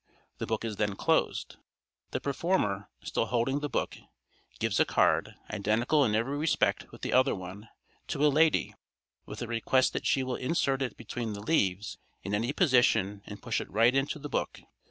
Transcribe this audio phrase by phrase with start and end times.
[0.39, 1.57] The book is then closed.
[2.09, 3.97] The performer, still holding the book,
[4.57, 7.69] gives a card, identical in every respect with the other one,
[8.07, 8.73] to a lady,
[9.27, 13.43] with a request that she will insert it between the leaves in any position and
[13.43, 14.61] push it right into the book.